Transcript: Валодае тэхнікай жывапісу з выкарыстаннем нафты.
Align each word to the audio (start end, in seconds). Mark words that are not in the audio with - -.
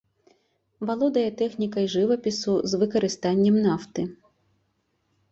Валодае 0.89 1.25
тэхнікай 1.41 1.85
жывапісу 1.95 2.55
з 2.71 2.79
выкарыстаннем 2.83 3.55
нафты. 3.67 4.07